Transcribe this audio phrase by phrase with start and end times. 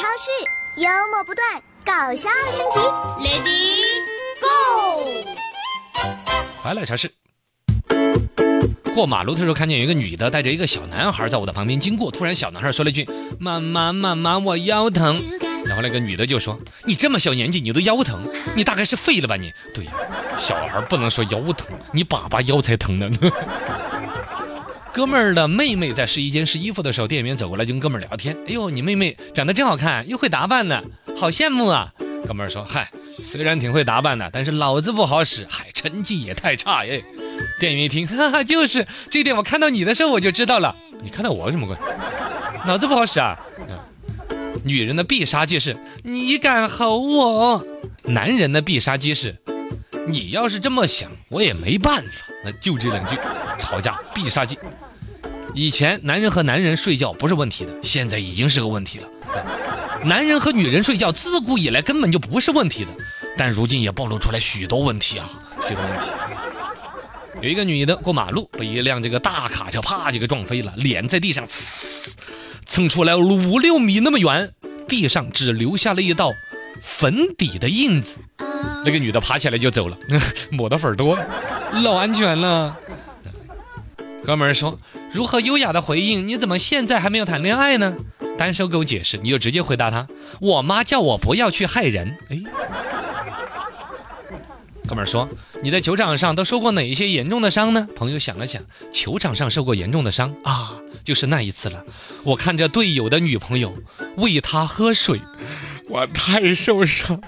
[0.00, 0.30] 超市，
[0.80, 2.78] 幽默不断，搞笑升级。
[3.20, 4.00] Ready
[4.40, 5.26] Go！
[6.62, 7.12] 快乐超市。
[8.94, 13.06] 过马路的时候，看见有一个女的带着一个小男孩在我的旁边经过，突然小男孩说了一句
[13.38, 15.22] ：“妈妈，妈妈，我腰疼。”
[15.66, 18.26] 然后那个女的就说：“你这么小年纪，你都腰疼，
[18.56, 19.92] 你大概是废了吧你？”对呀，
[20.38, 23.10] 小孩不能说腰疼， 你爸爸腰才疼呢。
[24.92, 30.82] 哥们儿的妹妹在试衣间试衣服的时候，店员走过来就跟哥们儿聊天：“哎呦，你妹妹长得真好看，又会打扮呢，
[31.16, 31.92] 好羡慕啊！”
[32.26, 37.04] 哥们儿说：“嗨，虽然挺会打扮的，但是脑子不好使，嗨，成绩也太差耶。”
[37.60, 40.74] 店员一听，哈哈，就是这点，我看到你的时候我就知道了。
[41.02, 41.76] 你看到我什么鬼？
[42.66, 43.38] 脑子不好使啊？
[44.64, 47.64] 女人的必杀技是你敢吼我，
[48.02, 49.36] 男人的必杀技是
[50.10, 52.10] 你要是这么想，我也没办法。
[52.44, 53.16] 那就这两句，
[53.58, 54.58] 吵架必杀技。
[55.54, 59.08] 以前男人和男人睡觉不是问题的，现在已经是个问题了。
[60.04, 62.90] 男人和女人睡觉自古以来根本就不是问题的，
[63.36, 65.28] 但如今也暴露出来许多问题啊，
[65.68, 66.10] 许多问题。
[67.42, 72.08] 有一个女的过马路，被一辆这个大卡车啪就给撞飞了，脸在地上呲
[72.66, 74.52] 蹭出来五六米那么远，
[74.88, 76.30] 地上只留下了一道
[76.80, 78.16] 粉底的印子。
[78.84, 79.96] 那个女的爬起来就走了，
[80.50, 81.18] 抹的粉儿多，
[81.82, 82.76] 老安全了。
[84.24, 84.78] 哥们儿说
[85.12, 86.28] ：“如何优雅的回应？
[86.28, 87.94] 你怎么现在还没有谈恋爱呢？”
[88.36, 90.06] 单手狗解释，你就直接回答他
[90.40, 92.40] ：“我妈叫我不要去害人。”哎，
[94.86, 95.28] 哥们儿说
[95.62, 101.82] ：“你在球场上都受过哪一些严重的伤呢？”朋友想了想，球场上受过严重的伤啊，就是那一次了。
[102.24, 103.74] 我看着队友的女朋友
[104.16, 105.20] 喂他喝水，
[105.88, 107.20] 我太受伤。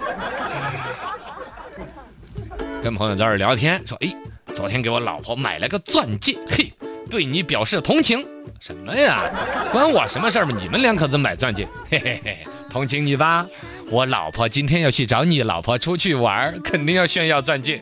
[2.83, 4.13] 跟朋友在这儿聊天，说：“哎，
[4.53, 6.73] 昨天给我老婆买了个钻戒，嘿，
[7.09, 8.27] 对你表示同情。
[8.59, 9.31] 什么呀？
[9.71, 10.57] 关我什么事儿嘛？
[10.61, 12.39] 你们两口子买钻戒，嘿嘿嘿，
[12.69, 13.47] 同情你吧。
[13.89, 17.81] 我老婆今天要去找你老婆出去玩儿，肯定要炫耀钻戒，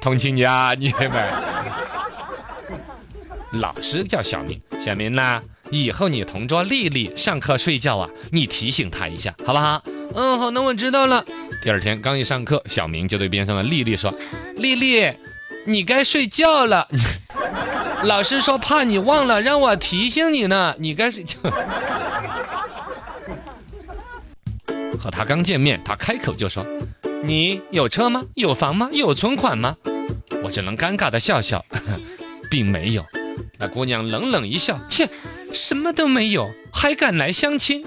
[0.00, 1.28] 同情你啊，你们。
[3.52, 9.82] 老师叫小明，小明呐，以后你同桌丽丽上课睡觉啊，你提醒她一下，好不好？
[10.14, 11.24] 嗯，好，那我知道了。
[11.62, 14.12] 第二天刚一上课，小明就对边上的丽丽说
[14.56, 15.12] ：“丽丽，
[15.66, 16.88] 你该睡觉了。
[18.04, 20.74] 老师说怕你忘了，让我提醒你呢。
[20.78, 21.36] 你该睡觉。”
[24.98, 26.66] 和他刚见面，他开口就说
[27.24, 28.24] ：“你有车吗？
[28.34, 28.90] 有房吗？
[28.92, 29.76] 有存款吗？”
[30.42, 31.64] 我只能尴尬的笑笑，
[32.50, 33.04] 并没有。
[33.58, 35.08] 那姑娘冷冷一笑：“切，
[35.52, 37.84] 什么都没有，还敢来相亲？”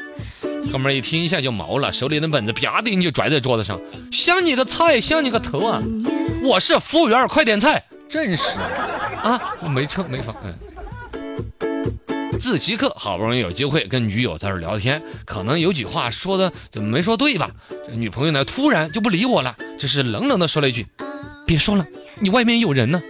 [0.71, 3.79] 哥们儿一听一下就毛了，手里的本子啪的就拽在桌子上，
[4.11, 5.81] 香你个菜，香你个头啊！
[6.43, 7.83] 我是服务员，快点菜！
[8.09, 8.57] 真是
[9.21, 10.53] 啊，没车没房，嗯。
[12.39, 17.51] 自习课好不容易有机会跟女友在这聊天，可能有句话说的怎么没说对吧？
[17.87, 20.87] 这女朋友呢突然就不理我了，只是冷冷的说了一句
[21.45, 21.85] ：“别说了，
[22.19, 23.01] 你外面有人呢。”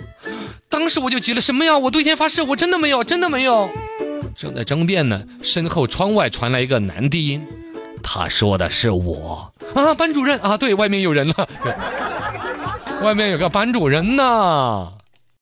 [0.69, 1.77] 当时我就急了，什么呀？
[1.77, 3.69] 我对天发誓，我真的没有，真的没有。
[4.35, 7.45] 正在争辩呢，身后窗外传来一个男低音，
[8.01, 11.49] 他说的是我啊，班主任啊，对，外面有人了，
[13.03, 14.93] 外面有个班主任呢。